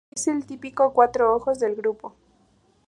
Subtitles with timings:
[0.09, 2.15] Es el típico cuatro-ojos del grupo.